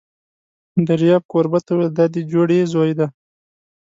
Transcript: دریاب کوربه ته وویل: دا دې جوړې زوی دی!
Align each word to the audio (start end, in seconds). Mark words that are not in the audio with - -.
دریاب 0.87 1.23
کوربه 1.31 1.59
ته 1.65 1.71
وویل: 1.73 1.91
دا 1.97 2.05
دې 2.13 2.21
جوړې 2.31 2.59
زوی 2.73 2.91
دی! 2.97 3.07